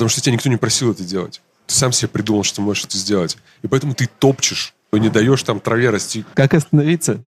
[0.00, 1.42] Потому что тебя никто не просил это делать.
[1.66, 3.36] Ты сам себе придумал, что можешь это сделать.
[3.60, 6.24] И поэтому ты топчешь, не даешь там траве расти.
[6.32, 7.22] Как остановиться?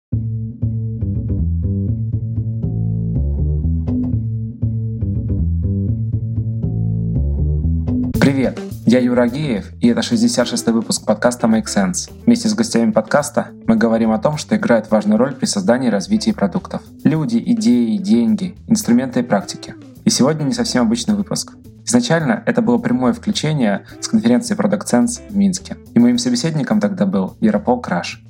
[8.22, 12.12] Привет, я Юра Геев, и это 66-й выпуск подкаста Make Sense.
[12.28, 15.92] Вместе с гостями подкаста мы говорим о том, что играет важную роль при создании и
[15.92, 16.84] развитии продуктов.
[17.04, 19.74] Люди, идеи, деньги, инструменты и практики.
[20.06, 21.54] И сегодня не совсем обычный выпуск.
[21.86, 25.78] Изначально это было прямое включение с конференции Product Sense в Минске.
[25.94, 28.24] И моим собеседником тогда был Яропол Краш.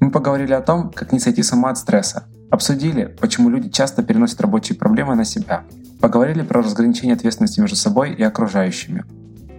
[0.00, 2.24] Мы поговорили о том, как не сойти с ума от стресса.
[2.50, 5.64] Обсудили, почему люди часто переносят рабочие проблемы на себя.
[6.00, 9.04] Поговорили про разграничение ответственности между собой и окружающими.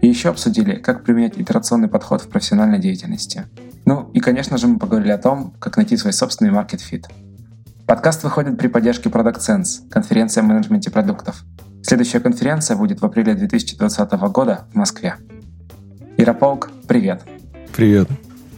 [0.02, 3.46] И еще обсудили, как применять итерационный подход в профессиональной деятельности.
[3.86, 7.06] Ну и, конечно же, мы поговорили о том, как найти свой собственный fit.
[7.88, 11.44] Подкаст выходит при поддержке Product Sense, конференция о менеджменте продуктов.
[11.88, 15.18] Следующая конференция будет в апреле 2020 года в Москве.
[16.18, 17.22] Ярополк, привет.
[17.76, 18.10] Привет.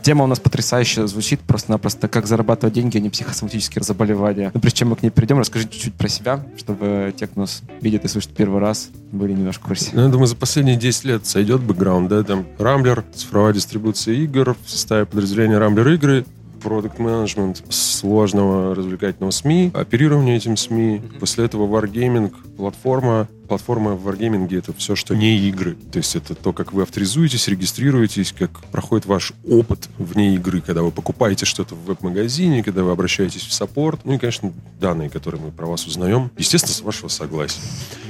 [0.02, 4.52] Тема у нас потрясающе звучит, просто-напросто как зарабатывать деньги, а не психосоматические заболевания.
[4.54, 7.64] Но прежде чем мы к ней перейдем, расскажи чуть-чуть про себя, чтобы те, кто нас
[7.82, 9.90] видит и слышит первый раз, были немножко в курсе.
[9.92, 14.56] Ну, я думаю, за последние 10 лет сойдет бэкграунд, да, там Рамблер, цифровая дистрибуция игр
[14.66, 16.26] в составе подразделения Рамблер игры,
[16.58, 20.98] продукт менеджмент сложного развлекательного СМИ, оперирование этим СМИ.
[20.98, 21.20] Mm-hmm.
[21.20, 23.28] После этого Wargaming, платформа.
[23.48, 25.78] Платформа в Wargaming это все, что не игры.
[25.92, 30.82] То есть это то, как вы авторизуетесь, регистрируетесь, как проходит ваш опыт вне игры, когда
[30.82, 34.02] вы покупаете что-то в веб-магазине, когда вы обращаетесь в саппорт.
[34.04, 36.30] Ну и, конечно, данные, которые мы про вас узнаем.
[36.38, 37.62] Естественно, с вашего согласия.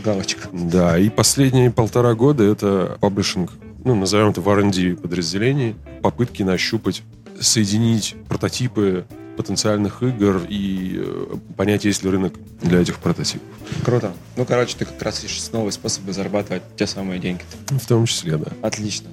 [0.04, 0.50] Галочка.
[0.52, 3.52] Да, и последние полтора года это паблишинг
[3.88, 7.04] ну, назовем это в R&D подразделении, попытки нащупать
[7.40, 9.06] соединить прототипы
[9.38, 13.48] потенциальных игр и э, понять, есть ли рынок для этих прототипов.
[13.86, 14.12] Круто.
[14.36, 17.42] Ну, короче, ты как раз ищешь новые способы зарабатывать те самые деньги.
[17.70, 18.52] В том числе, да.
[18.64, 19.10] Отлично.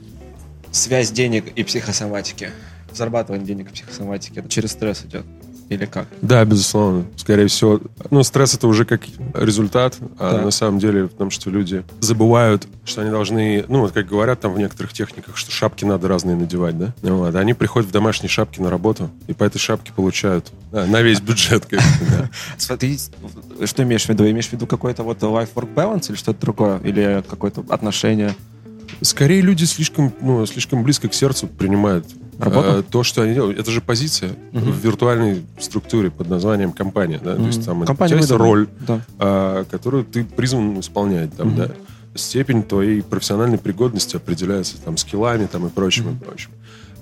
[0.73, 2.51] Связь денег и психосоматики.
[2.91, 4.39] Зарабатывание денег и психосоматики.
[4.39, 5.27] Это через стресс идет.
[5.75, 6.07] Или как?
[6.23, 7.05] Да, безусловно.
[7.17, 7.81] Скорее всего.
[8.11, 9.03] Ну, стресс это уже как
[9.35, 10.43] результат, а да.
[10.43, 14.41] на самом деле в том, что люди забывают, что они должны, ну, вот как говорят
[14.41, 16.95] там в некоторых техниках, что шапки надо разные надевать, да?
[17.03, 17.35] Вот.
[17.35, 21.21] Они приходят в домашние шапки на работу, и по этой шапке получают да, на весь
[21.21, 21.67] бюджет.
[22.79, 22.99] Ты
[23.67, 24.31] что имеешь в виду?
[24.31, 26.79] Имеешь в виду какой-то вот life-work balance или что-то другое?
[26.85, 28.35] Или какое-то отношение?
[29.01, 32.07] Скорее люди слишком, ну, слишком близко к сердцу принимают
[32.39, 32.79] Работа?
[32.79, 34.61] Э, то, что они делают, это же позиция угу.
[34.71, 37.21] в виртуальной структуре под названием компания.
[37.23, 37.35] Да?
[37.35, 37.41] Угу.
[37.41, 39.01] То есть там компания есть роль, да.
[39.19, 41.35] а, которую ты призван исполнять.
[41.37, 41.57] Там, угу.
[41.57, 41.71] да?
[42.15, 46.17] Степень твоей профессиональной пригодности определяется там, скиллами там, и прочим, угу.
[46.17, 46.51] и прочим.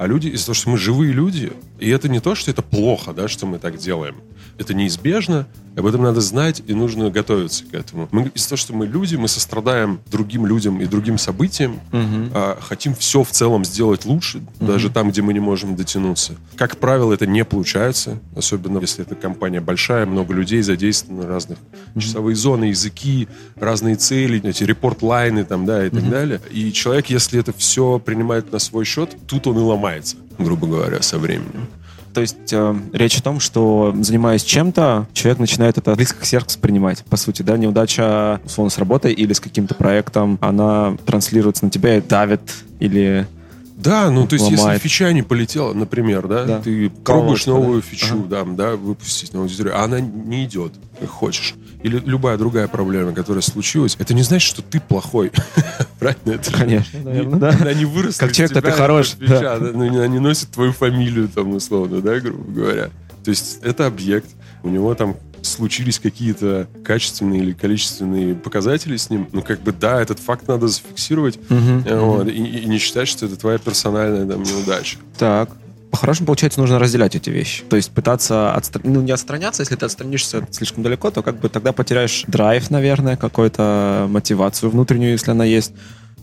[0.03, 3.13] А люди, из-за того, что мы живые люди, и это не то, что это плохо,
[3.13, 4.17] да, что мы так делаем.
[4.59, 5.47] Это неизбежно,
[5.77, 8.09] об этом надо знать, и нужно готовиться к этому.
[8.11, 12.31] Мы, из-за того, что мы люди, мы сострадаем другим людям и другим событиям, угу.
[12.35, 14.67] а, хотим все в целом сделать лучше, угу.
[14.67, 16.35] даже там, где мы не можем дотянуться.
[16.57, 21.59] Как правило, это не получается, особенно если эта компания большая, много людей задействовано, разных
[21.95, 22.01] угу.
[22.01, 26.11] часовые зоны, языки, разные цели, эти репорт-лайны там, да, и так угу.
[26.11, 26.41] далее.
[26.51, 31.03] И человек, если это все принимает на свой счет, тут он и ломается, грубо говоря,
[31.03, 31.69] со временем.
[32.15, 36.59] То есть э, речь о том, что занимаясь чем-то, человек начинает это близко к сердцу
[36.59, 37.05] принимать.
[37.07, 41.97] По сути, да, неудача, условно, с работой или с каким-то проектом, она транслируется на тебя
[41.97, 42.43] и давит
[42.81, 43.27] или
[43.75, 44.75] да, ну то есть ломает.
[44.75, 46.61] если фича не полетела, например, да, да.
[46.61, 47.89] ты пробуешь новую да.
[47.89, 48.45] фичу, ага.
[48.45, 51.55] да, да, выпустить на аудиторию, а она не идет, как хочешь.
[51.83, 55.33] Или любая другая проблема, которая случилась, это не значит, что ты плохой.
[56.03, 56.41] Правильно?
[56.41, 57.51] Это Конечно, наверное, да.
[57.61, 59.15] Она не выросла Как человек, ты хорош.
[59.19, 59.59] Да.
[59.61, 62.91] Ну, она не носит твою фамилию, там, условно, да, грубо говоря.
[63.25, 64.29] То есть это объект,
[64.63, 70.01] у него там случились какие-то качественные или количественные показатели с ним, ну, как бы, да,
[70.01, 72.33] этот факт надо зафиксировать uh-huh, вот, uh-huh.
[72.33, 74.99] И, и не считать, что это твоя персональная там, неудача.
[75.19, 75.51] Так.
[75.93, 77.65] По-хорошему, получается, нужно разделять эти вещи.
[77.69, 78.81] То есть пытаться отстр...
[78.83, 83.19] ну, не отстраняться, если ты отстранишься слишком далеко, то как бы тогда потеряешь драйв, наверное,
[83.19, 85.73] какую-то мотивацию внутреннюю, если она есть.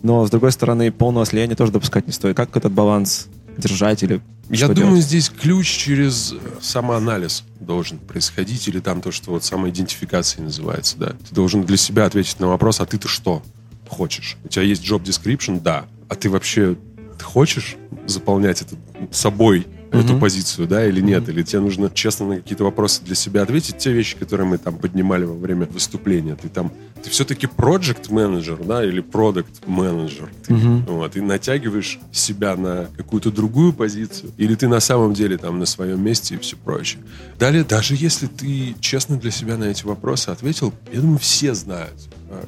[0.02, 2.36] Но, с другой стороны, полного слияния тоже допускать не стоит.
[2.36, 5.04] Как этот баланс держать или Я думаю, делать?
[5.04, 11.12] здесь ключ через самоанализ должен происходить, или там то, что вот самоидентификация называется, да.
[11.28, 13.40] Ты должен для себя ответить на вопрос, а ты-то что
[13.88, 14.36] хочешь?
[14.44, 15.84] У тебя есть job description, да.
[16.08, 16.76] А ты вообще
[17.20, 17.76] ты хочешь
[18.06, 18.76] заполнять это
[19.12, 20.04] собой mm-hmm.
[20.04, 21.32] эту позицию, да, или нет, mm-hmm.
[21.32, 24.78] или тебе нужно честно на какие-то вопросы для себя ответить, те вещи, которые мы там
[24.78, 26.34] поднимали во время выступления.
[26.34, 26.72] Ты там,
[27.02, 30.30] ты все-таки project менеджер, да, или продукт менеджер.
[30.46, 30.86] Mm-hmm.
[30.86, 35.66] Вот, и натягиваешь себя на какую-то другую позицию, или ты на самом деле там на
[35.66, 37.02] своем месте и все прочее.
[37.38, 41.92] Далее, даже если ты честно для себя на эти вопросы ответил, я думаю, все знают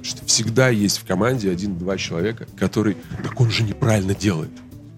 [0.02, 4.50] что всегда есть в команде один-два человека, который, так он же неправильно делает.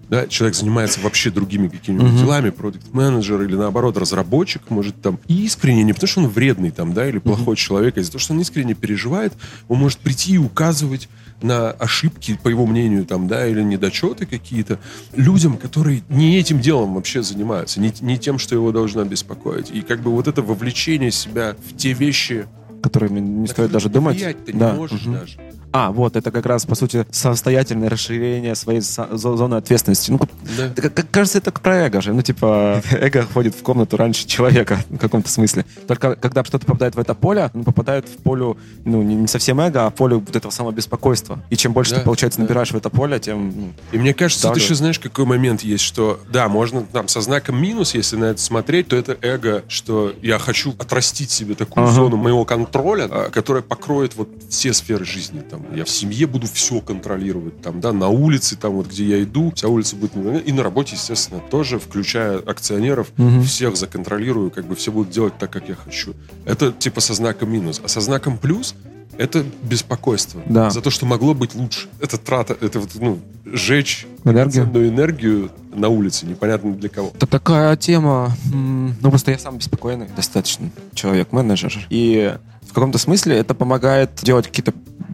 [0.07, 2.19] Да, человек занимается вообще другими какими-нибудь Мгм.
[2.19, 6.93] делами, продукт-менеджер или наоборот разработчик, может там и искренне, не потому что он вредный там,
[6.93, 9.33] да, или плохой человек, а из-за того, что он искренне переживает,
[9.67, 11.09] он может прийти и указывать
[11.41, 14.79] на ошибки, по его мнению, там, да, или недочеты какие-то
[15.15, 19.71] людям, которые не этим делом вообще занимаются, не, не тем, что его должно беспокоить.
[19.71, 22.45] И как бы вот это вовлечение себя в те вещи,
[22.85, 24.19] Которые мне не на стоит даже ты думать.
[24.45, 24.71] ты Да.
[24.71, 25.13] не можешь Мгм.
[25.19, 25.39] даже.
[25.71, 30.11] А, вот, это как раз, по сути, самостоятельное расширение своей зоны ответственности.
[30.11, 30.19] Ну,
[30.57, 30.69] Да.
[30.75, 32.13] как- как кажется, это про эго же.
[32.13, 35.65] Ну, типа, эго входит в комнату раньше человека в каком-то смысле.
[35.87, 38.55] Только когда что-то попадает в это поле, оно попадает в поле,
[38.85, 41.39] ну, не, не совсем эго, а в поле вот этого самого беспокойства.
[41.49, 42.43] И чем больше Да, ты, получается, да.
[42.43, 43.47] набираешь в это поле, тем...
[43.49, 44.53] ну, И мне кажется, да.
[44.53, 48.39] еще знаешь, какой момент есть, что да, можно там со знаком минус, если на это
[48.41, 51.93] смотреть, то это эго, что я хочу отрастить себе такую Ага.
[51.93, 55.41] зону моего контроля, а, которая покроет вот все сферы жизни.
[55.41, 59.23] Там, я в семье буду все контролировать, там, да, на улице, там вот где я
[59.23, 60.15] иду, вся улица будет...
[60.45, 63.43] И на работе, естественно, тоже, включая акционеров, Мгм.
[63.43, 66.13] всех законтролирую, как бы все будут делать так, как я хочу.
[66.45, 67.81] Это типа со знаком минус.
[67.83, 68.75] А со знаком плюс
[69.17, 70.41] это беспокойство.
[70.45, 70.69] Да.
[70.69, 71.87] За то, что могло быть лучше.
[72.01, 74.65] Это трата, это вот, ну, жечь Энергию?
[74.65, 77.11] энергию на улице, непонятно для кого.
[77.15, 78.35] Это такая тема.
[78.51, 81.87] Ну, просто я сам беспокойный достаточно человек-менеджер.
[81.89, 82.35] И
[82.75, 84.73] каком-то смысле это помогает делать какие-то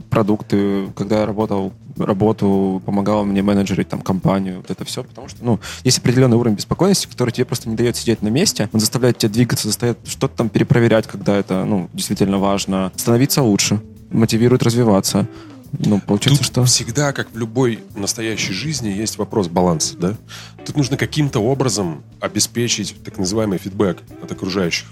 [0.10, 0.88] продукты.
[0.96, 5.60] Когда я работал работу, помогало мне менеджерить там компанию, вот это все, потому что, ну,
[5.84, 9.32] есть определенный уровень беспокойности, который тебе просто не дает сидеть на месте, он заставляет тебя
[9.32, 13.80] двигаться, заставляет что-то там перепроверять, когда это, ну, действительно важно, становиться лучше,
[14.10, 15.28] мотивирует развиваться.
[15.78, 16.66] Ну, получается, Тут что...
[16.66, 20.18] всегда, как в любой настоящей жизни, есть вопрос баланса, да?
[20.66, 24.88] Тут нужно каким-то образом обеспечить так называемый фидбэк от окружающих.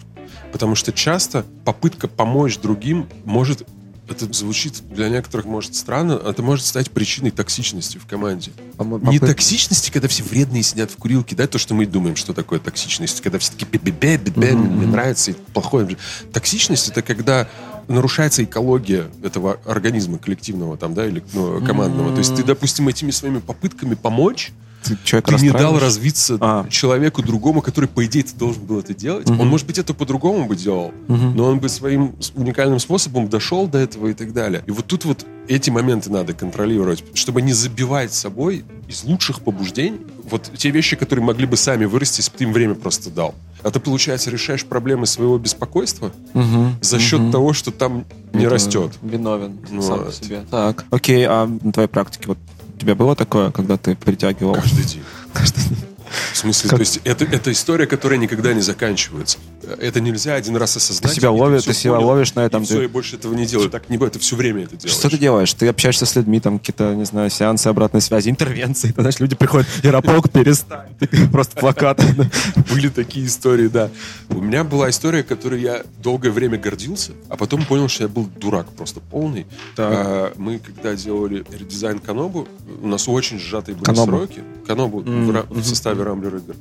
[0.52, 3.68] Потому что часто попытка помочь другим может
[4.10, 8.52] это звучит для некоторых может странно, это может стать причиной токсичности в команде.
[8.78, 12.16] Помо- Не попыт- токсичности, когда все вредные сидят в курилке, да, то, что мы думаем,
[12.16, 15.96] что такое токсичность, когда все таки бе-бе-бе, бе-бе, мне нравится и плохое.
[16.34, 17.48] Токсичность это когда
[17.88, 22.12] нарушается экология этого организма коллективного там, да, или ну, командного.
[22.12, 24.52] То есть ты, допустим, этими своими попытками помочь,
[24.84, 26.68] ты человека ты не дал развиться А.
[26.70, 29.30] человеку другому, который, по идее, ты должен был это делать.
[29.30, 29.42] Мгм.
[29.42, 31.36] Он, может быть, это по-другому бы делал, Мгм.
[31.36, 34.64] но он бы своим уникальным способом дошел до этого и так далее.
[34.68, 40.00] И вот тут вот эти моменты надо контролировать, чтобы не забивать собой из лучших побуждений
[40.30, 43.34] вот те вещи, которые могли бы сами вырасти, если бы ты им время просто дал.
[43.64, 46.76] А ты, получается, решаешь проблемы своего беспокойства Мгм.
[46.82, 47.32] за счет Мгм.
[47.32, 48.92] того, что там не Это растет.
[49.02, 50.16] Виновен Ну сам по вот.
[50.16, 50.44] себе.
[50.50, 52.38] Так, окей, а на твоей практике вот
[52.80, 54.54] тебя было такое, когда ты притягивал?
[54.56, 55.04] Каждый день.
[55.34, 55.89] Каждый день.
[56.34, 59.38] В смысле, Как- то есть это, это история, которая никогда не заканчивается.
[59.80, 61.14] Это нельзя один раз осознать.
[61.14, 63.16] Ты себя ловишь, всё ты себя понял, ловишь на этом, И все, ты- и больше
[63.18, 63.70] этого не делаю.
[63.70, 64.98] Так не ты все время это делаешь.
[64.98, 65.54] Что ты делаешь?
[65.54, 68.92] Ты общаешься с людьми, там какие-то, не знаю, сеансы обратной связи, интервенции.
[68.96, 70.90] Ты знаешь, люди приходят, Ярополк, перестань.
[71.00, 72.04] Ты Просто плакат.
[72.72, 73.90] Были такие истории, да.
[74.30, 78.28] У меня была история, которой я долгое время гордился, а потом понял, что я был
[78.38, 79.46] дурак просто полный.
[79.78, 82.48] А, мы, когда делали редизайн Канобу,
[82.82, 84.28] у нас очень сжатые были Канобу.
[84.70, 84.80] Сроки.
[84.80, 86.56] Канобу М, в, в составе Рамблер игр.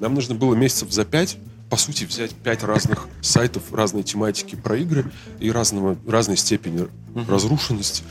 [0.00, 1.38] Нам нужно было месяцев за пять
[1.70, 6.86] по сути, взять пять разных сайтов разной тематики про игры и разного, разной степени
[7.26, 8.04] разрушенности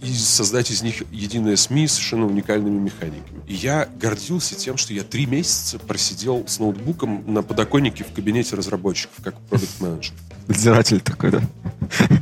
[0.00, 3.40] и создать из них единое СМИ с совершенно уникальными механиками.
[3.46, 8.54] И я гордился тем, что я три месяца просидел с ноутбуком на подоконнике в кабинете
[8.56, 10.12] разработчиков, как продукт-менеджер.
[10.46, 11.42] Надзиратель такой, да?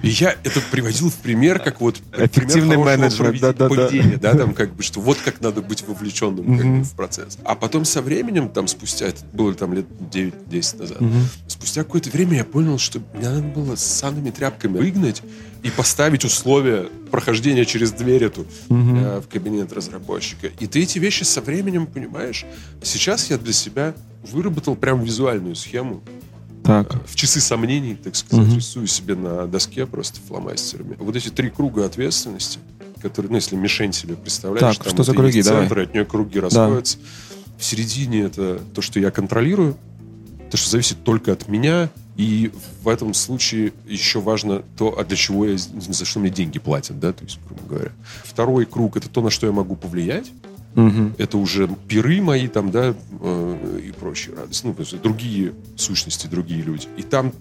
[0.02, 3.88] И я это приводил в пример, как вот Эффективный поведи- да-да-да.
[4.20, 7.38] да, там как бы, что вот как надо быть вовлеченным как бы, в процесс.
[7.44, 11.28] А потом со временем, там спустя, это было там лет 9-10 назад, Мгм.
[11.46, 15.22] спустя какое-то время я понял, что мне надо было с санными тряпками выгнать
[15.66, 18.96] и поставить условия прохождения через дверь эту Мгм.
[18.98, 20.46] э, в кабинет разработчика.
[20.60, 22.44] И ты эти вещи со временем понимаешь.
[22.82, 23.94] Сейчас я для себя
[24.30, 26.02] выработал прям визуальную схему.
[26.62, 27.04] Так.
[27.08, 28.56] В часы сомнений, так сказать, Мгм.
[28.56, 30.96] рисую себе на доске просто фломастерами.
[31.00, 32.60] Вот эти три круга ответственности,
[33.02, 35.42] которые, ну, если мишень себе представляешь, Так, там что за круги?
[35.42, 35.62] Давай.
[35.62, 36.98] центр, и от нее круги расходятся.
[37.58, 39.76] В середине это то, что я контролирую,
[40.50, 42.50] то, что зависит только от меня, и
[42.82, 46.98] в этом случае еще важно то, а для чего я, за что мне деньги платят,
[46.98, 47.92] да, то есть, грубо говоря.
[48.24, 50.30] Второй круг— это то, на что я могу повлиять,
[50.74, 51.14] Мгм.
[51.18, 54.66] это уже пиры мои там, да, э, и прочие радости.
[54.66, 56.86] Ну, другие сущности, другие люди.
[56.96, 57.32] И там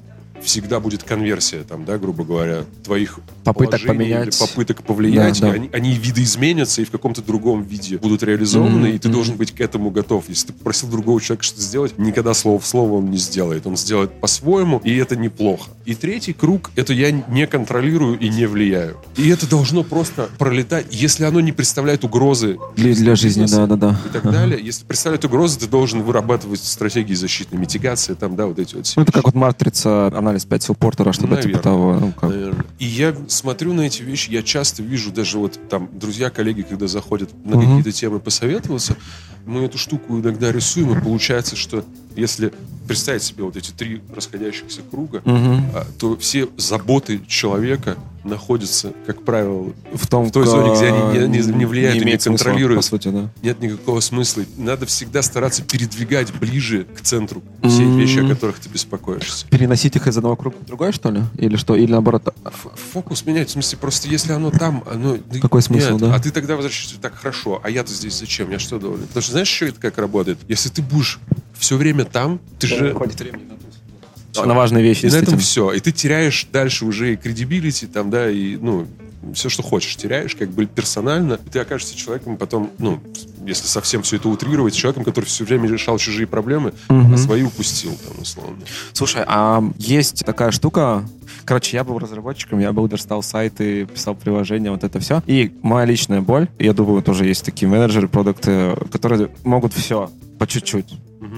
[0.46, 4.38] всегда будет конверсия, там, да, грубо говоря, твоих Попыток поменять.
[4.40, 5.40] попыток повлиять.
[5.42, 5.54] Да, да.
[5.54, 9.16] Они, они видоизменятся и в каком-то другом виде будут реализованы, Мгм, и ты мгм.
[9.16, 10.26] должен быть к этому готов.
[10.30, 13.68] Если ты попросил другого человека что-то сделать, никогда слово в слово он не сделает.
[13.68, 15.70] Он сделает по-своему, и это неплохо.
[15.86, 18.98] И третий круг— это я не контролирую и не влияю.
[19.18, 20.88] И это должно просто пролетать.
[20.92, 24.02] Если оно не представляет угрозы Для, для жизни, да, да, да.
[24.10, 24.60] и так далее.
[24.64, 29.04] Если представляет угрозы, ты должен вырабатывать стратегии защитной митигации, там, да, вот эти вот Ну,
[29.04, 31.62] это как вот матрица, анализ 5 Портера, что-то типа Наверное.
[31.62, 32.00] того.
[32.00, 32.30] Ну, как.
[32.32, 32.66] Наверное.
[32.80, 36.88] И я смотрю на эти вещи, я часто вижу даже вот там друзья, коллеги, когда
[36.88, 37.62] заходят на Мгм.
[37.78, 38.98] какие-то темы посоветоваться,
[39.46, 41.86] мы эту штуку иногда рисуем, и получается, что
[42.18, 42.52] если
[42.88, 49.72] представить себе вот эти три расходящихся круга, а, то все заботы человека находятся, как правило,
[49.94, 52.46] В том, в той зоне, где они не- не- не влияют и не имеет смысла,
[52.46, 52.80] контролируют.
[52.82, 53.30] По сути, да.
[53.44, 54.44] нет никакого смысла.
[54.58, 58.00] Надо всегда стараться передвигать ближе к центру все Мгм.
[58.00, 59.46] вещи, о которых ты беспокоишься.
[59.48, 61.22] Переносить их из одного круга в другой, что ли?
[61.38, 61.76] Или что?
[61.76, 62.34] Или наоборот?
[62.44, 65.18] Ф- Фокус менять, в смысле, просто если оно там, оно...
[65.42, 66.16] Какой смысл, нет, да?
[66.16, 68.50] А ты тогда возвращаешься, так, хорошо, а я-то здесь зачем?
[68.50, 69.06] Я что должен?
[69.06, 70.40] Потому что знаешь, еще это как работает?
[70.48, 71.20] Если ты будешь
[71.56, 72.75] все время там, ты же...
[72.94, 75.72] Хватит времени на на важные вещи, И на этом все.
[75.72, 78.86] И ты теряешь дальше уже и кредибилити, там, да, и, ну,
[79.34, 81.40] все, что хочешь, теряешь, как бы персонально.
[81.46, 83.00] И ты окажешься человеком потом, ну,
[83.46, 87.14] если совсем все это утрировать, человеком, который все время решал чужие проблемы, Мгм.
[87.14, 88.58] а свои упустил, там, условно.
[88.94, 91.08] Слушай, а есть такая штука...
[91.44, 95.22] Короче, я был разработчиком, я был верстал сайты, писал приложения, вот это все.
[95.28, 100.48] И моя личная боль, я думаю, тоже есть такие менеджеры, продукты, которые могут все по
[100.48, 100.88] чуть-чуть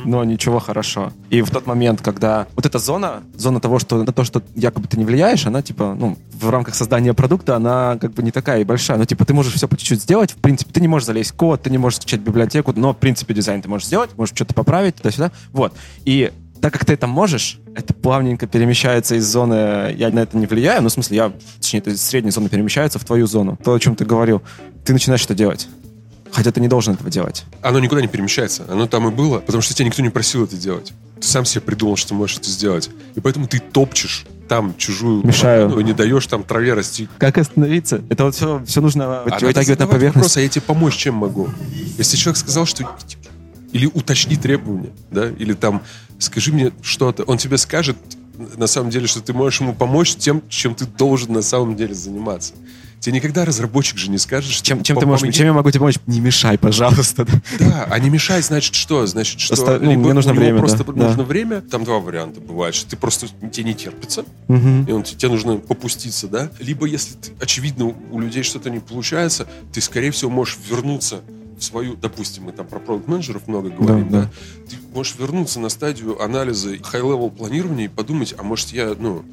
[0.06, 1.12] но ничего хорошо.
[1.30, 4.88] И в тот момент, когда вот эта зона, зона того, что на то, что якобы
[4.88, 8.62] ты не влияешь, она типа, ну, в рамках создания продукта, она как бы не такая
[8.62, 8.98] и большая.
[8.98, 11.36] Ну, типа, ты можешь все по чуть-чуть сделать, в принципе, ты не можешь залезть в
[11.36, 14.54] код, ты не можешь скачать библиотеку, но, в принципе, дизайн ты можешь сделать, можешь что-то
[14.54, 15.32] поправить, туда-сюда.
[15.52, 15.74] Вот.
[16.06, 20.48] И так как ты это можешь, это плавненько перемещается из зоны «я на это не
[20.48, 23.58] влияю», ну, в смысле, я, точнее, это из средней зоны перемещается в твою зону.
[23.64, 24.42] То, о чем ты говорил.
[24.84, 25.68] Ты начинаешь это делать.
[26.32, 27.46] Хотя ты не должен этого делать.
[27.62, 28.66] Оно никуда не перемещается.
[28.70, 30.94] Оно там и было, потому что тебя никто не просил это делать.
[31.20, 32.90] Ты сам себе придумал, что можешь это сделать.
[33.16, 35.78] И поэтому ты топчешь там чужую Мешаю.
[35.80, 37.10] и не даешь там траве расти.
[37.18, 38.02] Как остановиться?
[38.10, 40.16] Это вот все, все нужно А вытягивать на поверхность.
[40.16, 41.50] вопрос, а я тебе помочь чем могу?
[41.98, 42.90] Если человек сказал, что...
[43.74, 45.30] Или уточни требования, да?
[45.30, 45.84] Или там,
[46.20, 47.24] скажи мне что-то.
[47.24, 47.98] Он тебе скажет,
[48.58, 51.94] на самом деле, что ты можешь ему помочь тем, чем ты должен на самом деле
[51.94, 52.54] заниматься.
[53.00, 54.66] Тебе никогда разработчик же не скажет, что...
[54.66, 55.38] Чем, чем ты «Пом- можешь, помоги».
[55.38, 55.98] чем я могу тебе помочь?
[56.08, 57.28] Не мешай, пожалуйста.
[57.60, 59.06] Да, а не мешай, значит что?
[59.06, 61.24] Значит, что Оста- ну, мне нужно время, просто да, нужно да.
[61.24, 61.62] время.
[61.62, 64.86] Там два варианта бывает, что ты просто тебе не терпится, Мгм.
[64.86, 66.50] и он, тебе нужно попуститься, да?
[66.60, 71.22] Либо если ты, очевидно у людей что-то не получается, ты, скорее всего, можешь вернуться
[71.60, 74.30] свою, допустим, мы там про продукт-менеджеров много говорим, Да, да, да.
[74.70, 79.24] Ты можешь вернуться на стадию анализа high-level планирования и подумать, а может я, ну,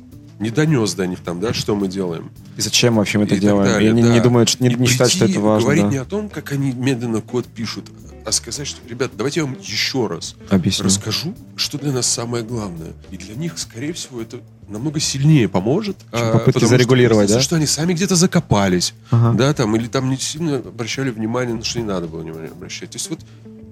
[0.41, 2.31] не донес до них там, да, что мы делаем.
[2.57, 3.71] И зачем вообще мы это И делаем?
[3.73, 4.13] далее, и они да.
[4.15, 5.65] не думают, не, И не считают, что прийти это важно.
[5.65, 5.91] говорить да.
[5.91, 7.85] не о том, как они медленно код пишут,
[8.25, 10.87] а сказать, что, ребят, давайте я вам еще раз Объясню.
[10.87, 12.93] расскажу, что для нас самое главное.
[13.11, 15.97] И для них, скорее всего, это намного сильнее поможет.
[16.13, 17.43] Чем а, попытки что зарегулировать, кажется, да?
[17.43, 19.37] Что они сами где-то закопались, Ага.
[19.37, 22.91] да, там, или там не сильно обращали внимание, на что не надо было внимание обращать.
[22.91, 23.21] То есть вот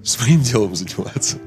[0.03, 1.37] своим делом заниматься.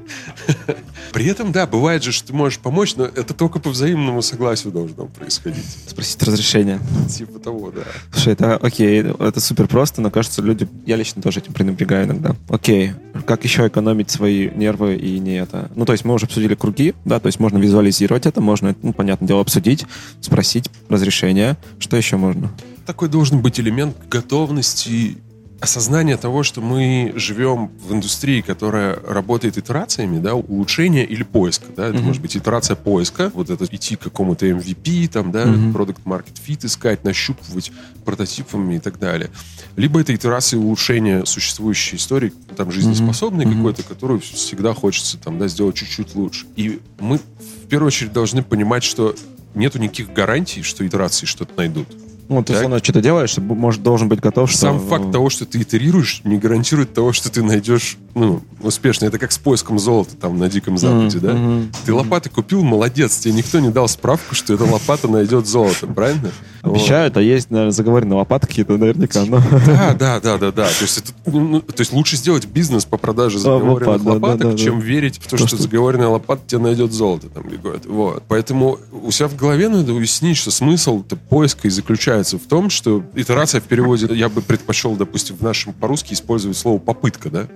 [1.13, 4.73] При этом, да, бывает же, что ты можешь помочь, но это только по взаимному согласию
[4.73, 5.65] должно происходить.
[5.87, 6.79] Спросить разрешение.
[7.09, 7.83] Типа того, да.
[8.11, 10.67] Слушай, это окей, это супер просто, но кажется, люди...
[10.85, 12.35] Я лично тоже этим пренебрегаю иногда.
[12.49, 12.93] Окей,
[13.25, 15.71] как еще экономить свои нервы и не это?
[15.75, 18.93] Ну, то есть мы уже обсудили круги, да, то есть можно визуализировать это, можно, ну,
[18.93, 19.85] понятное дело, обсудить,
[20.21, 21.57] спросить разрешение.
[21.79, 22.51] Что еще можно?
[22.85, 25.17] Такой должен быть элемент готовности
[25.59, 31.87] осознание того, что мы живем в индустрии, которая работает итерациями, да, улучшения или поиска, да,
[31.87, 32.05] это Мгм.
[32.07, 35.71] может быть итерация поиска, вот это идти к какому-то MVP, там, да, Мгм.
[35.75, 37.71] product market fit искать, нащупывать
[38.05, 39.31] прототипами и так далее.
[39.75, 43.55] Либо это итерация улучшения существующей истории, там, жизнеспособной Мгм.
[43.57, 46.45] какой-то, которую всегда хочется, там, да, сделать чуть-чуть лучше.
[46.55, 49.15] И мы, в первую очередь, должны понимать, что
[49.55, 51.87] нету никаких гарантий, что итерации что-то найдут.
[52.29, 52.57] Ну, ты Так.
[52.57, 54.59] условно что-то делаешь, ты может, должен быть готов, что...
[54.59, 59.05] Сам факт того, что ты итерируешь, не гарантирует того, что ты найдешь, ну, успешно.
[59.05, 61.33] Это как с поиском золота там на Диком Западе, да?
[61.33, 61.71] Мгм.
[61.85, 63.17] Ты лопаты купил, молодец.
[63.17, 66.31] Тебе никто не дал справку, что эта лопата найдет золото, правильно?
[66.71, 69.25] Обещают, а есть, наверное, заговоренные лопатки какие-то наверняка.
[69.25, 69.41] Но...
[69.65, 70.65] Да, да, да, да, да.
[70.67, 74.11] То есть, это, ну, ну, то есть лучше сделать бизнес по продаже заговоренных лопат, да,
[74.13, 77.29] лопаток, да, да, чем верить в то, То, что, что- заговоренная лопата тебе найдет золото
[77.29, 77.89] там какое-то.
[77.89, 78.23] Вот.
[78.27, 83.03] Поэтому у себя в голове надо уяснить, что смысл поиска и заключается в том, что
[83.15, 87.47] итерация в переводе я бы предпочел, допустим, в нашем по-русски использовать слово попытка, да?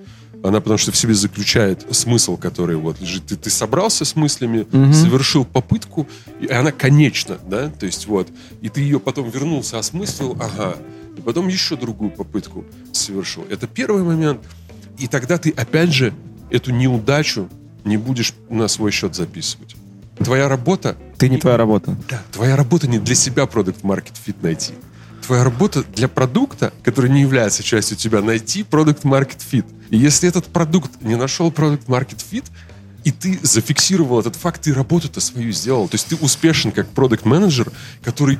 [0.44, 3.26] Она потому что в себе заключает смысл, который вот лежит.
[3.28, 4.92] Ты, ты собрался с мыслями, Мгм.
[4.94, 6.08] совершил попытку,
[6.40, 8.28] и она конечна, да, то есть вот.
[8.62, 10.78] И ты ее потом вернулся, осмыслил, ага.
[11.18, 13.46] И потом еще другую попытку совершил.
[13.50, 14.40] Это первый момент.
[14.98, 16.14] И тогда ты, опять же,
[16.50, 17.48] эту неудачу
[17.84, 19.76] не будешь на свой счет записывать.
[20.20, 21.96] Твоя работа Ты не твоя работа.
[22.10, 24.74] да, твоя работа не для себя продукт market fit найти.
[25.32, 29.66] Твоя работа для продукта, который не является частью тебя, найти продукт market fit.
[29.90, 32.44] И если этот продукт не нашел продукт market fit,
[33.06, 35.88] и ты зафиксировал этот факт, ты работу-то свою сделал.
[35.88, 37.72] То есть ты успешен как продукт менеджер
[38.04, 38.40] который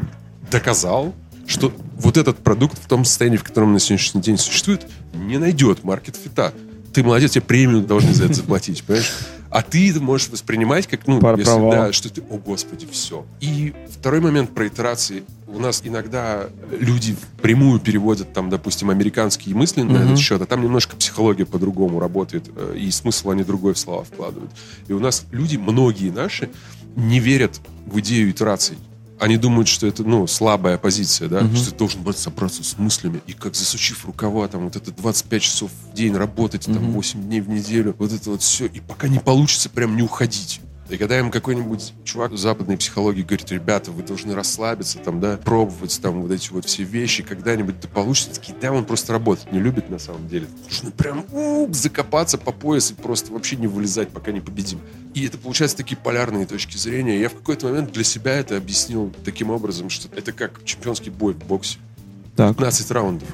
[0.52, 1.16] доказал,
[1.48, 5.86] что вот этот продукт в том состоянии, в котором на сегодняшний день существует, не найдет
[5.86, 6.54] маркет фита.
[6.92, 9.14] Ты молодец, тебе премию должны за это заплатить, понимаешь?
[9.52, 11.72] А ты это можешь воспринимать как, ну, Пар- если, провал.
[11.72, 13.26] да, что ты, о господи, все.
[13.42, 15.24] И второй момент про итерации.
[15.48, 16.46] У нас иногда
[16.80, 20.04] люди впрямую переводят там, допустим, американские мысли на Мгм.
[20.04, 24.06] этот счет, а там немножко психология по-другому работает, э, и смысл они другой в слова
[24.06, 24.52] вкладывают.
[24.88, 26.50] И у нас люди, многие наши,
[26.96, 28.78] не верят в идею итераций.
[29.22, 31.56] Они думают, что это, ну, слабая позиция, да, Мгм.
[31.56, 35.44] что ты должен быть собраться с мыслями и как засучив рукава, там, вот это 25
[35.44, 36.92] часов в день работать, там, Мгм.
[36.94, 40.60] 8 дней в неделю, вот это вот все, и пока не получится, прям не уходить.
[40.92, 45.98] И когда им какой-нибудь чувак западной психологии говорит, ребята, вы должны расслабиться, там, да, пробовать
[46.02, 49.60] там вот эти вот все вещи, когда-нибудь это получится, такие, да, он просто работать не
[49.60, 50.48] любит на самом деле.
[50.66, 54.82] Нужно прям у, закопаться по пояс и просто вообще не вылезать, пока не победим.
[55.14, 57.22] И это получается такие полярные точки зрения.
[57.22, 61.34] Я в какой-то момент для себя это объяснил таким образом, что это как чемпионский бой
[61.34, 61.78] в боксе.
[62.36, 63.30] Так, 15 раундов.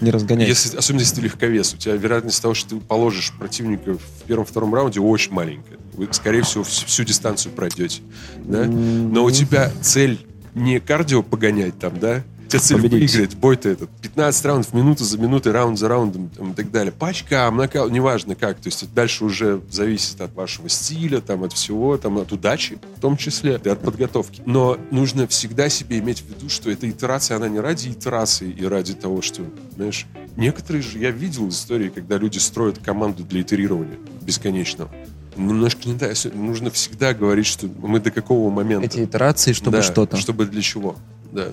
[0.00, 0.50] не разгоняйся.
[0.50, 4.74] Если, особенно если ты легковес, у тебя вероятность того, что ты положишь противника в первом-втором
[4.74, 5.78] раунде, очень маленькая.
[5.98, 8.02] Вы, скорее всего, всю, всю дистанцию пройдете.
[8.38, 8.64] Да?
[8.66, 10.24] Но у тебя цель
[10.54, 12.22] не кардио погонять там, да?
[12.46, 13.12] У тебя цель Победить.
[13.12, 13.90] выиграть бой-то этот.
[14.00, 16.92] 15 раундов, минута за минутой, раунд за раундом там, и так далее.
[16.92, 18.58] Пачка, нокаут, неважно как.
[18.60, 22.78] То есть это дальше уже зависит от вашего стиля, там, от всего, там, от удачи
[22.96, 24.40] в том числе, и от подготовки.
[24.46, 28.64] Но нужно всегда себе иметь в виду, что эта итерация, она не ради итерации и
[28.64, 29.42] ради того, что,
[29.74, 34.90] знаешь, некоторые же, я видел истории, когда люди строят команду для итерирования бесконечного.
[35.38, 36.12] Немножко не так.
[36.34, 38.86] Нужно всегда говорить, что мы до какого момента.
[38.86, 40.16] Эти итерации, чтобы Да, что-то.
[40.16, 40.96] Чтобы для чего.
[41.32, 41.46] Да.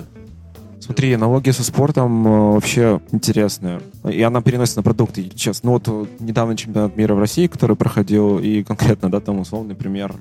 [0.80, 3.82] Смотри, аналогия со спортом э, вообще интересная.
[4.04, 5.24] И она переносится на продукты.
[5.24, 9.74] Сейчас, ну вот недавно чемпионат мира в России, который проходил, и конкретно, да, там условный
[9.74, 10.14] пример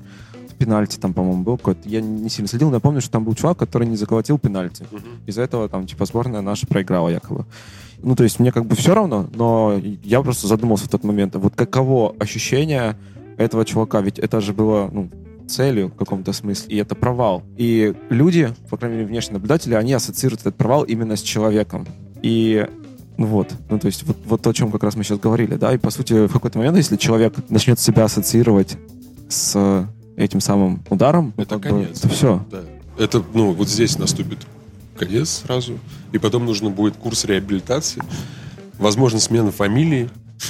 [0.49, 1.87] в пенальти там, по-моему, был какой-то.
[1.87, 4.85] Я не сильно следил, но я помню, что там был чувак, который не заколотил пенальти.
[5.27, 7.45] Из-за этого там, типа, сборная наша проиграла якобы.
[8.01, 11.35] Ну, то есть мне как бы все равно, но я просто задумался в тот момент,
[11.35, 12.95] вот каково ощущение
[13.37, 15.09] этого чувака, ведь это же было, ну,
[15.47, 17.43] целью в каком-то смысле, и это провал.
[17.57, 21.85] И люди, по крайней мере, внешние наблюдатели, они ассоциируют этот провал именно с человеком.
[22.21, 22.67] И
[23.17, 25.55] ну вот, ну то есть вот, вот то, о чем как раз мы сейчас говорили,
[25.55, 28.77] да, и по сути в какой-то момент, если человек начнет себя ассоциировать
[29.29, 31.99] с этим самым ударом, ну, Это бы, конец.
[31.99, 32.45] это все.
[32.51, 32.61] Да.
[32.97, 34.39] Это, ну, вот здесь наступит
[34.97, 35.77] конец сразу.
[36.13, 38.01] И потом нужно будет курс реабилитации.
[38.77, 40.09] Возможно, смена фамилии.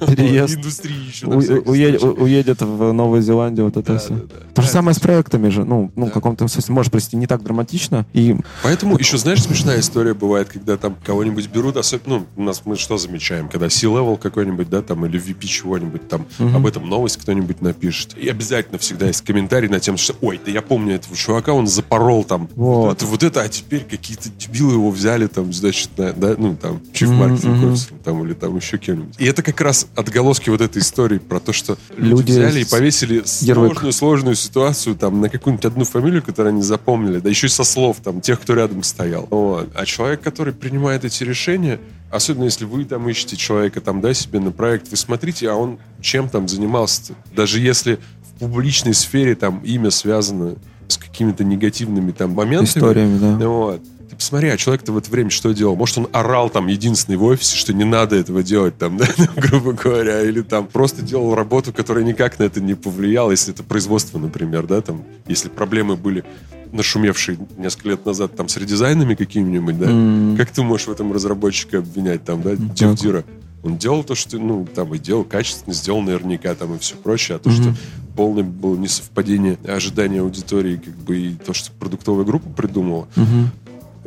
[0.06, 0.56] Переезд.
[0.56, 1.26] Индустрии еще.
[1.26, 4.18] уедет, в Новую Зеландию, вот это все.
[4.54, 7.42] То же самое с проектами же, ну, ну в каком-то смысле, может, прости, не так
[7.42, 8.06] драматично.
[8.12, 12.62] И Поэтому еще, знаешь, смешная история бывает, когда там кого-нибудь берут, особенно, ну, у нас
[12.64, 17.18] мы что замечаем, когда C-level какой-нибудь, да, там, или VP чего-нибудь, там, об этом новость
[17.18, 18.16] кто-нибудь напишет.
[18.16, 21.66] И обязательно всегда есть комментарий на тему, что, ой, да я помню этого чувака, он
[21.66, 23.02] запорол там Вот.
[23.02, 27.72] вот, это, а теперь какие-то дебилы его взяли, там, значит, на- да, ну, там, мгм.
[27.74, 29.14] Officer, там, или там еще кем-нибудь.
[29.18, 32.64] И это как раз отголоски вот этой истории про то, что люди, Люди взяли и
[32.64, 33.72] повесили ярлык.
[33.72, 37.64] сложную, сложную ситуацию там на какую-нибудь одну фамилию, которую они запомнили, да еще и со
[37.64, 39.26] слов там тех, кто рядом стоял.
[39.30, 39.70] Вот.
[39.74, 41.78] А человек, который принимает эти решения,
[42.10, 45.78] особенно если вы там ищете человека там, да, себе на проект, вы смотрите, а он
[46.00, 50.56] чем там занимался Даже если в публичной сфере там имя связано
[50.88, 52.66] с какими-то негативными там моментами.
[52.66, 53.48] историями, да.
[53.48, 53.82] Вот.
[54.08, 55.74] Ты посмотри, а человек-то в это время что делал?
[55.74, 59.72] Может, он орал там единственный в офисе, что не надо этого делать там, да, грубо
[59.72, 64.18] говоря, или там просто делал работу, которая никак на это не повлияла, если это производство,
[64.18, 66.24] например, да, там, если проблемы были
[66.72, 70.36] нашумевшие несколько лет назад там с редизайнами какими-нибудь, да, М.
[70.36, 72.74] как ты можешь в этом разработчика обвинять там, да, Так.
[72.74, 73.24] Девдира?
[73.62, 77.36] Он делал то, что, ну, там, и делал качественно, сделал наверняка там и все прочее,
[77.36, 77.62] а то, Мгм.
[77.62, 77.74] что
[78.14, 83.50] полное было несовпадение ожидания аудитории, как бы, и то, что продуктовая группа придумала, Мгм.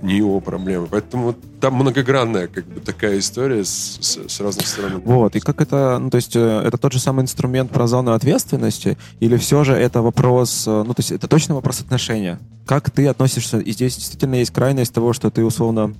[0.01, 0.87] Не его проблемы.
[0.89, 5.01] Поэтому там многогранная как бы такая история с, с- с разных сторон.
[5.05, 8.13] Вот, и как это, ну, то есть, э, это тот же самый инструмент про зону
[8.13, 12.39] ответственности, или все же это вопрос, э, ну, то есть, это точно вопрос отношения.
[12.65, 15.93] Как ты относишься, и здесь действительно есть крайность того, что ты, условно,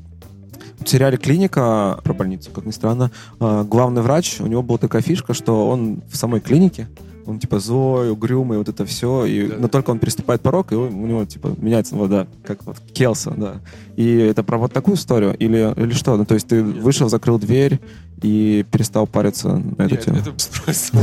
[0.82, 5.02] В сериале «Клиника» про больницу, как ни странно, э, главный врач, у него была такая
[5.02, 6.88] фишка, что он в самой клинике
[7.30, 9.26] он типа злой, угрюмый, вот это все.
[9.26, 9.56] И, да.
[9.60, 13.62] Но только он переступает порог, и у него типа меняется вода, как вот Келса, да.
[13.96, 15.36] И это про вот такую историю?
[15.38, 16.18] Или, или что?
[16.18, 16.82] Ну, то есть ты Нет.
[16.82, 17.80] вышел, закрыл дверь
[18.22, 20.18] и перестал париться на эту Нет, тему?
[20.18, 20.98] это просто...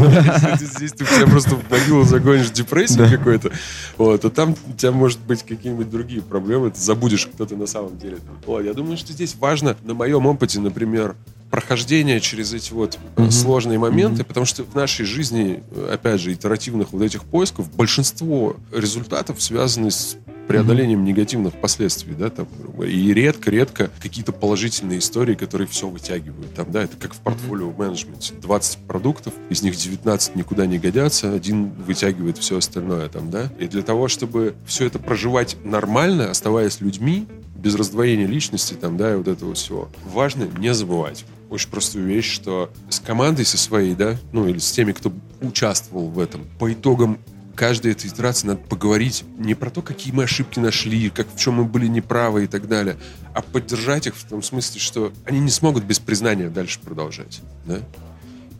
[0.60, 3.52] Здесь ты тебя просто в могилу загонишь депрессию какой-то,
[3.96, 7.66] вот, а там у тебя может быть какие-нибудь другие проблемы, ты забудешь, кто ты на
[7.66, 8.18] самом деле.
[8.62, 11.14] Я думаю, что здесь важно, на моем опыте, например,
[11.50, 13.30] прохождение через эти вот mm-hmm.
[13.30, 14.26] сложные моменты, mm-hmm.
[14.26, 20.16] потому что в нашей жизни, опять же, итеративных вот этих поисков, большинство результатов связаны с
[20.46, 21.08] преодолением mm-hmm.
[21.08, 22.46] негативных последствий, да, там,
[22.82, 28.34] и редко-редко какие-то положительные истории, которые все вытягивают, там, да, это как в портфолио менеджменте,
[28.34, 33.66] 20 продуктов, из них 19 никуда не годятся, один вытягивает все остальное, там, да, и
[33.66, 37.26] для того, чтобы все это проживать нормально, оставаясь людьми,
[37.56, 42.32] без раздвоения личности, там, да, и вот этого всего, важно не забывать очень простую вещь,
[42.32, 46.72] что с командой со своей, да, ну или с теми, кто участвовал в этом, по
[46.72, 47.18] итогам
[47.54, 51.54] каждой этой итерации надо поговорить не про то, какие мы ошибки нашли, как в чем
[51.54, 52.96] мы были неправы и так далее,
[53.34, 57.40] а поддержать их в том смысле, что они не смогут без признания дальше продолжать.
[57.64, 57.80] Да?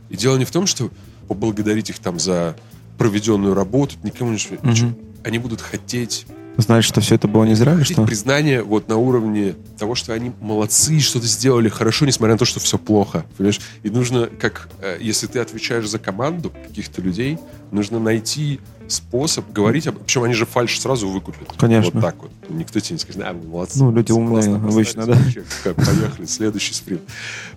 [0.09, 0.91] И дело не в том, что
[1.29, 2.57] поблагодарить их там за
[2.97, 4.37] проведенную работу, никому не...
[4.37, 4.99] Угу.
[5.25, 6.27] Они будут хотеть
[6.59, 8.05] Знать, что все это было не зря что?
[8.05, 12.61] признание вот на уровне того, что они молодцы, что-то сделали хорошо, несмотря на то, что
[12.61, 13.27] все плохо.
[13.37, 13.61] Понимаешь?
[13.83, 17.39] И нужно, как э, если ты отвечаешь за команду каких-то людей,
[17.71, 19.99] нужно найти способ говорить, об...
[19.99, 21.53] причем они же фальш сразу выкупят.
[21.59, 21.91] Конечно.
[21.93, 22.31] Вот так вот.
[22.49, 23.79] Никто тебе не скажет, а, молодцы.
[23.79, 25.19] Ну, люди умные обычно, да.
[25.65, 27.03] Поехали, следующий спринт.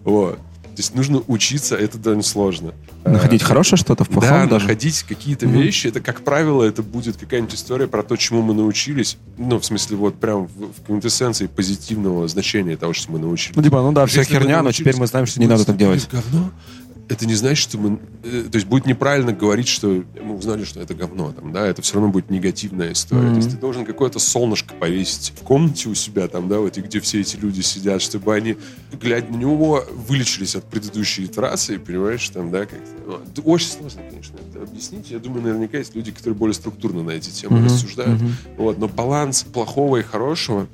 [0.04, 0.40] Вот.
[0.80, 2.74] То есть нужно учиться, это довольно сложно.
[3.04, 4.64] Находить а, хорошее что-то в плохом Да, даже?
[4.64, 5.62] находить какие-то mm-hmm.
[5.62, 5.88] вещи.
[5.88, 9.18] Это, как правило, это будет какая-нибудь история про то, чему мы научились.
[9.38, 13.58] Ну, в смысле, вот прям в, в квинтэссенции позитивного значения того, что мы научились.
[13.58, 16.08] Ну, типа, ну да, вся херня, но теперь мы знаем, что не надо так делать.
[16.10, 16.50] Говно,
[17.10, 18.00] это не значит, что мы...
[18.24, 21.32] Э, то есть будет неправильно говорить, что мы узнали, что это говно.
[21.32, 21.66] Там, да?
[21.66, 23.24] Это все равно будет негативная история.
[23.24, 23.32] Mm-hmm.
[23.32, 26.82] То есть ты должен какое-то солнышко повесить в комнате у себя, там, да, вот, и
[26.82, 28.58] где все эти люди сидят, чтобы они,
[28.94, 34.02] глядя на него, вылечились от предыдущей итерации, понимаешь, там, да, как ну, это очень сложно,
[34.08, 35.10] конечно, это объяснить.
[35.10, 37.66] Я думаю, наверняка есть люди, которые более структурно на эти темы mm-hmm.
[37.66, 38.22] рассуждают.
[38.22, 38.56] Mm-hmm.
[38.58, 40.68] Вот, но баланс плохого и хорошего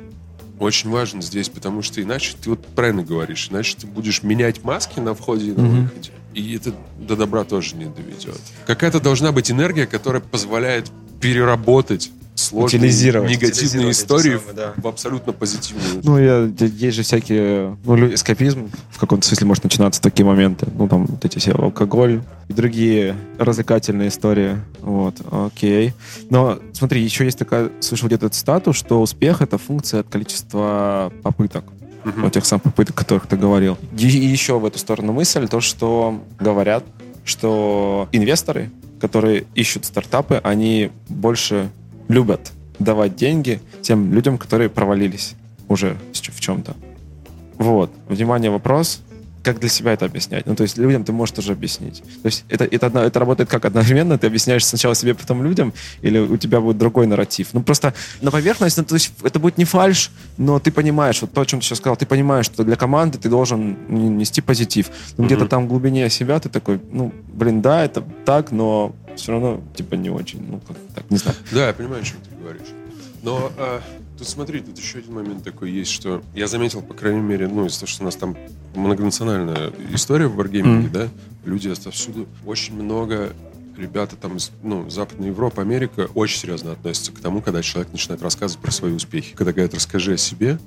[0.60, 5.00] очень важен здесь, потому что иначе ты вот правильно говоришь, иначе ты будешь менять маски
[5.00, 5.82] на входе и на mm-hmm.
[5.82, 6.12] выходе.
[6.34, 8.40] И это до добра тоже не доведет.
[8.66, 10.92] Какая-то должна быть энергия, которая позволяет
[11.22, 12.12] переработать
[12.46, 14.74] сложные негативные истории самые, да.
[14.78, 16.02] в абсолютно позитивную.
[16.04, 17.78] Ну, я, есть же всякие...
[17.84, 20.68] Ну, эскапизм в каком-то смысле может начинаться в такие моменты.
[20.78, 24.58] Ну, там, вот эти все алкоголь и другие развлекательные истории.
[24.82, 25.94] Вот, окей.
[26.30, 27.72] Но, смотри, еще есть такая...
[27.80, 31.66] Слышал где-то цитату, что успех— это функция от количества попыток.
[32.04, 32.22] Uh-huh.
[32.22, 33.78] Вот тех самых попыток, о которых ты говорил.
[33.98, 36.84] И, и еще в эту сторону мысль, то, что говорят,
[37.24, 38.70] что инвесторы,
[39.02, 41.70] которые ищут стартапы, они больше
[42.08, 45.36] любят давать деньги тем людям, которые провалились
[45.68, 46.76] уже в чем-то.
[47.58, 47.92] Вот.
[48.10, 49.02] Внимание, вопрос.
[49.44, 50.48] Как для себя это объяснять?
[50.48, 52.02] Ну, то есть людям ты можешь тоже объяснить.
[52.24, 54.18] То есть это, это, это работает как одновременно?
[54.18, 55.72] Ты объясняешь сначала себе, потом людям?
[56.02, 57.50] Или у тебя будет другой нарратив?
[57.54, 61.32] Ну, просто на поверхность, ну, то есть это будет не фальш, но ты понимаешь, вот
[61.32, 64.90] то, о чем ты сейчас сказал, ты понимаешь, что для команды ты должен нести позитив.
[65.16, 65.28] Но mm-hmm.
[65.28, 69.62] где-то там в глубине себя ты такой, ну, блин, да, это так, но все равно,
[69.76, 70.42] типа, не очень.
[70.48, 71.38] Ну, как так, не знаю.
[71.52, 72.68] Да, я понимаю, о чем ты говоришь.
[73.24, 73.82] Но а,
[74.18, 77.66] тут смотри, тут еще один момент такой есть, что я заметил, по крайней мере, ну,
[77.66, 78.38] из того, что у нас там
[78.76, 80.92] многонациональная история в варгейминге, mm.
[80.92, 81.08] да,
[81.44, 83.34] люди отовсюду, очень много
[83.78, 88.22] ребята там из ну, Западной Европы, Америка очень серьезно относятся к тому, когда человек начинает
[88.22, 89.36] рассказывать про свои успехи.
[89.36, 90.60] Когда говорят, расскажи о себе,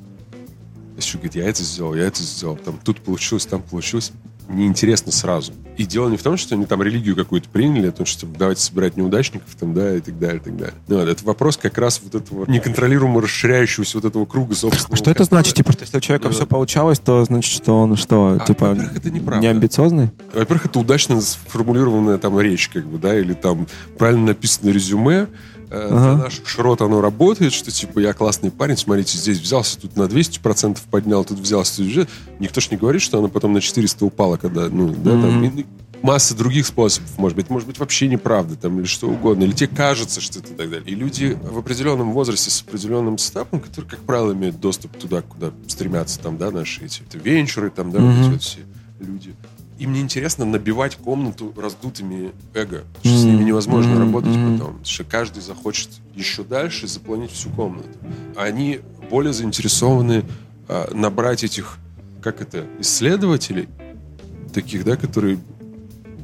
[0.96, 4.12] если говорит, я это сделал, я это сделал, там тут получилось, там получилось
[4.48, 5.52] неинтересно сразу.
[5.76, 8.62] И дело не в том, что они там религию какую-то приняли, о том, что давайте
[8.62, 10.74] собирать неудачников там, да, и так далее, и так далее.
[10.88, 14.96] Ну, вот, это вопрос как раз вот этого неконтролируемо расширяющегося вот этого круга собственного.
[14.96, 15.54] Что это значит?
[15.54, 18.76] Типа, что если у человека ну, все получалось, то значит, что он что, а, типа,
[18.94, 20.10] это не амбициозный?
[20.32, 23.66] Во-первых, это удачно сформулированная там речь, как бы, да, или там
[23.98, 25.28] правильно написанное резюме,
[25.70, 26.14] э, ага.
[26.14, 30.02] для наших широт оно работает, что типа я классный парень, смотрите, здесь взялся, тут на
[30.02, 34.36] 200% поднял, тут взялся, тут Никто ж не говорит, что оно потом на 400 упало,
[34.36, 35.22] когда, ну, да, mm-hmm.
[35.22, 35.66] там, и,
[36.02, 39.68] масса других способов, может быть, может быть, вообще неправда, там, или что угодно, или тебе
[39.68, 40.86] кажется, что это так далее.
[40.86, 45.52] И люди в определенном возрасте с определенным статусом, которые, как правило, имеют доступ туда, куда
[45.66, 48.22] стремятся там, да, наши эти венчуры, там, да, mm-hmm.
[48.22, 48.60] вот эти все
[49.00, 49.34] люди
[49.78, 52.84] им не интересно набивать комнату раздутыми эго.
[53.00, 53.16] Что mm-hmm.
[53.16, 53.98] с ними невозможно mm-hmm.
[53.98, 54.58] работать потом.
[54.58, 57.88] Потому что каждый захочет еще дальше заполнить всю комнату.
[58.36, 60.24] Они более заинтересованы
[60.68, 61.78] а, набрать этих
[62.20, 63.68] как это, исследователей,
[64.52, 65.38] таких, да, которые,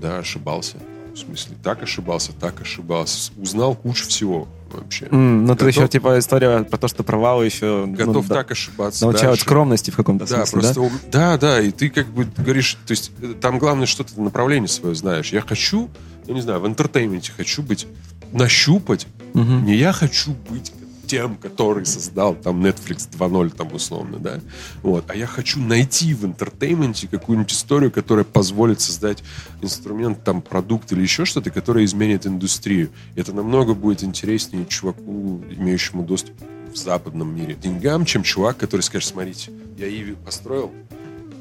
[0.01, 0.77] да, ошибался.
[1.14, 3.33] В смысле, так ошибался, так ошибался.
[3.37, 5.07] Узнал кучу всего вообще.
[5.07, 7.87] Mm, ну, тут еще, типа, история про то, что провалы еще...
[7.87, 11.37] Ну, Готов ну, так да, ошибаться Научают скромности в каком-то да, смысле, просто, да?
[11.37, 14.69] Да, да, и ты как бы говоришь, то есть э, там главное, что ты направление
[14.69, 15.33] свое знаешь.
[15.33, 15.91] Я хочу,
[16.27, 17.87] я не знаю, в entertainment е хочу быть,
[18.33, 19.07] нащупать.
[19.35, 19.43] Угу.
[19.43, 20.73] Не я хочу быть
[21.07, 24.40] тем, который создал там Netflix 2.0 там условно, да.
[24.83, 25.05] Вот.
[25.09, 29.23] А я хочу найти в entertainment е какую-нибудь историю, которая позволит создать
[29.62, 32.90] инструмент, там, продукт или еще что-то, которое изменит индустрию.
[33.17, 36.35] Это намного будет интереснее чуваку, имеющему доступ
[36.73, 40.73] в западном мире деньгам, чем чувак, который скажет, смотрите, я Иви построил,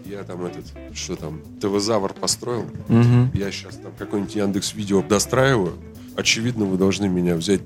[0.05, 3.29] я там этот, что там, ТВ-завр построил, угу.
[3.33, 5.77] я сейчас там какой-нибудь Яндекс Видео достраиваю,
[6.15, 7.61] очевидно, вы должны меня взять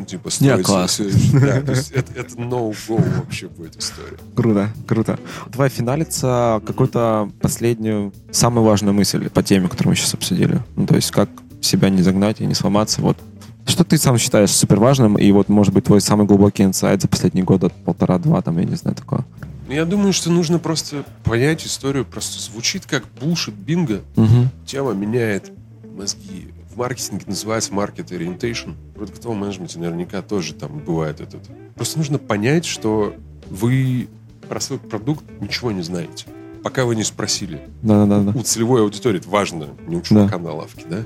[0.00, 0.58] ну, типа, строить...
[0.58, 1.00] Не, класс.
[1.32, 4.18] Да, то есть это, это no-go вообще будет история.
[4.34, 5.18] Круто, круто.
[5.48, 10.60] Давай финалиться какую-то последнюю, самую важную мысль по теме, которую мы сейчас обсудили.
[10.76, 11.28] Ну, то есть как
[11.60, 13.00] себя не загнать и не сломаться.
[13.00, 13.18] Вот
[13.66, 17.08] что ты сам считаешь супер важным, и вот, может быть, твой самый глубокий инсайт за
[17.08, 19.24] последний год, полтора-два, там, я не знаю, такое?
[19.68, 22.04] Ну, я думаю, что нужно просто понять историю.
[22.04, 24.00] Просто звучит как булшит бинго.
[24.16, 24.48] Угу.
[24.66, 25.52] Тема меняет
[25.96, 28.74] мозги в маркетинге называется market orientation.
[28.92, 31.42] В продуктовом менеджменте наверняка тоже там бывает этот.
[31.74, 33.14] Просто нужно понять, что
[33.48, 34.08] вы
[34.48, 36.26] про свой продукт ничего не знаете.
[36.62, 37.68] Пока вы не спросили.
[37.82, 38.38] Да, да, да.
[38.38, 40.44] У целевой аудитории это важно, не у чувака да.
[40.44, 41.04] на лавке, да?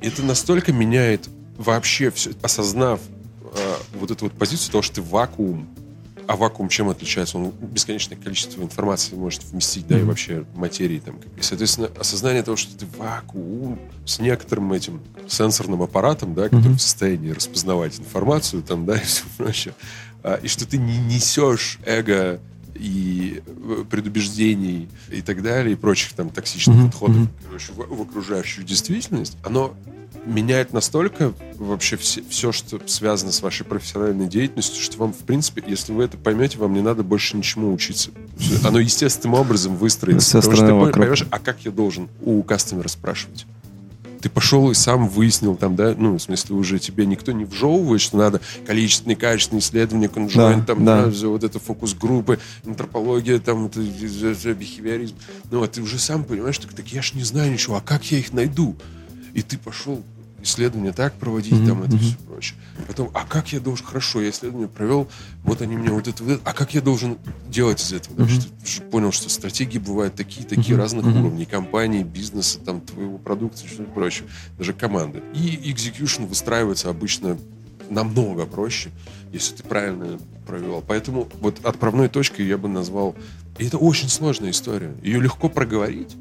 [0.00, 3.00] Это настолько меняет вообще все, осознав
[3.42, 5.68] э, вот эту вот позицию того, что ты вакуум,
[6.26, 7.38] а вакуум чем отличается?
[7.38, 11.16] Он бесконечное количество информации может вместить, да, и вообще материи там.
[11.36, 16.76] И, соответственно, осознание того, что ты вакуум с некоторым этим сенсорным аппаратом, да, который mm-hmm.
[16.76, 19.74] в состоянии распознавать информацию там, да, и все прочее.
[20.22, 22.40] А, и что ты не несешь эго
[22.78, 26.86] и э, предубеждений и так далее, и прочих там токсичных mm-hmm.
[26.86, 29.74] подходов короче, в, в окружающую действительность, оно
[30.26, 35.62] меняет настолько вообще все, все, что связано с вашей профессиональной деятельностью, что вам, в принципе,
[35.66, 38.10] если вы это поймете, вам не надо больше ничему учиться.
[38.64, 40.38] Оно естественным образом выстроится.
[40.38, 40.94] Потому что ты вокруг.
[40.94, 43.46] понимаешь, а как я должен у кастомера спрашивать?
[44.20, 48.00] Ты пошел и сам выяснил там, да, ну, в смысле, уже тебе никто не вжевывает,
[48.00, 51.06] что надо количественные, качественные исследования, конжуент, да, там, да.
[51.06, 55.16] Да, вот это фокус-группы, антропология, там, это, бихевиоризм.
[55.50, 58.10] Ну, а ты уже сам понимаешь, так, так я ж не знаю ничего, а как
[58.10, 58.76] я их найду?
[59.34, 60.02] И ты пошел
[60.46, 61.66] исследования так проводить, mm-hmm.
[61.66, 62.58] там это все прочее.
[62.86, 65.08] Потом, а как я должен, хорошо, я исследование провел,
[65.44, 68.14] вот они мне вот это, вот это, а как я должен делать из этого?
[68.16, 68.56] Mm-hmm.
[68.60, 70.80] Значит, понял, что стратегии бывают такие, такие mm-hmm.
[70.80, 71.20] разных mm-hmm.
[71.20, 75.22] уровней, компании, бизнеса, там, твоего продукта, что-то прочее, даже команды.
[75.34, 77.36] И execution выстраивается обычно
[77.90, 78.90] намного проще,
[79.32, 80.82] если ты правильно провел.
[80.86, 83.14] Поэтому вот отправной точкой я бы назвал...
[83.58, 84.94] И это очень сложная история.
[85.02, 86.14] Ее легко проговорить,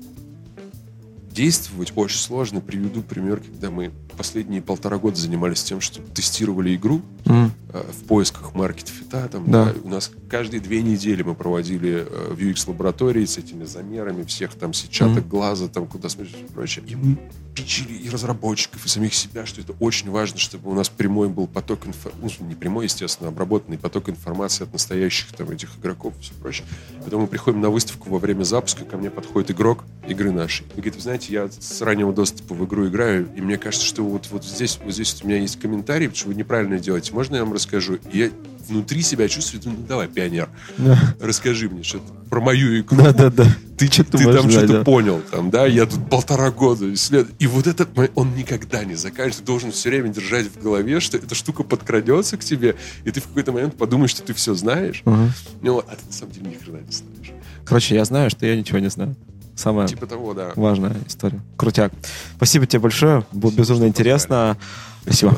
[1.32, 2.62] действовать очень сложно.
[2.62, 7.50] Приведу пример, когда мы последние полтора года занимались тем, что тестировали игру mm.
[7.74, 9.28] э, в поисках маркет фита.
[9.28, 9.66] Там, да.
[9.66, 14.56] Да, у нас каждые две недели мы проводили э, в UX-лаборатории с этими замерами всех
[14.56, 15.28] там сетчаток mm.
[15.28, 16.86] глаза, там куда смотришь и прочее.
[16.88, 17.18] И мы
[17.56, 21.48] пичили и разработчиков, и самих себя, что это очень важно, чтобы у нас прямой был
[21.48, 26.14] поток информации, ну, не прямой, естественно, а обработанный поток информации от настоящих там этих игроков
[26.20, 26.68] и все прочее.
[27.04, 30.66] Потом мы приходим на выставку во время запуска, ко мне подходит игрок игры нашей.
[30.68, 34.04] И говорит, вы знаете, я с раннего доступа в игру играю, и мне кажется, что
[34.10, 37.14] вот, вот здесь, вот здесь у меня есть комментарий, потому что вы неправильно делаете.
[37.14, 37.98] Можно я вам расскажу?
[38.12, 38.30] И я
[38.68, 40.98] внутри себя чувствую, ну давай, пионер, да.
[41.20, 42.98] расскажи мне что-то про мою игру.
[42.98, 43.46] Да, да, да.
[43.78, 44.84] Ты, ты, ты там что-то да.
[44.84, 47.36] понял, там, да, я тут полтора года исследую.
[47.40, 49.42] И вот этот, он никогда не заканчивается.
[49.42, 53.22] Ты должен все время держать в голове, что эта штука подкрадется к тебе, и ты
[53.22, 55.02] в какой-то момент подумаешь, что ты все знаешь.
[55.06, 55.30] Угу.
[55.62, 57.34] Ну, а ты на самом деле ни хрена не знаешь.
[57.66, 59.16] Короче, я знаю, что я ничего не знаю.
[59.56, 60.50] Самая типа того, да.
[60.56, 61.40] важная история.
[61.58, 61.92] Крутяк.
[62.36, 63.24] Спасибо тебе большое.
[63.32, 64.58] Было Спасибо, безумно интересно.
[65.04, 65.36] Спасибо.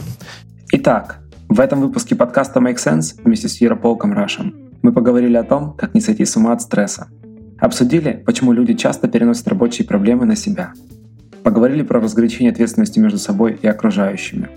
[0.71, 5.73] Итак, в этом выпуске подкаста Make Sense вместе с Ярополком Рашем мы поговорили о том,
[5.73, 7.07] как не сойти с ума от стресса.
[7.59, 10.73] Обсудили, почему люди часто переносят рабочие проблемы на себя.
[11.43, 14.49] Поговорили про разграничение ответственности между собой и окружающими.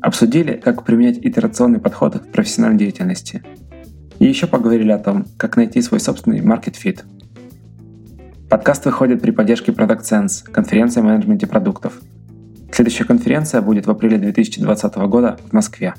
[0.00, 3.42] Обсудили, как применять итерационный подход в профессиональной деятельности.
[4.18, 7.02] И еще поговорили о том, как найти свой собственный market fit.
[8.56, 12.00] Подкаст выходит при поддержке Product Sense, конференции о менеджменте продуктов.
[12.72, 15.92] Следующая конференция будет в апреле 2020 года в Москве.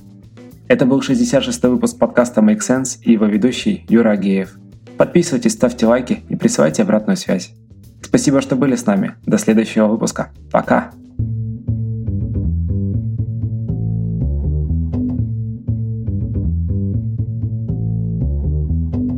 [0.68, 4.58] Это был 66-й выпуск подкаста Make Sense и его ведущий Юра Агеев.
[4.98, 7.54] Подписывайтесь, ставьте лайки и присылайте обратную связь.
[8.02, 9.14] Спасибо, что были с нами.
[9.28, 10.32] До следующего выпуска.
[10.52, 10.90] Пока!